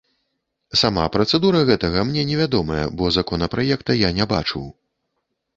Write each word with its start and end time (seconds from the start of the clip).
Сама 0.79 1.03
працэдура 1.15 1.59
гэтага 1.69 2.05
мне 2.11 2.23
невядомая, 2.31 2.81
бо 3.03 3.13
законапраекта 3.19 3.99
я 4.07 4.13
не 4.23 4.29
бачыў. 4.33 4.69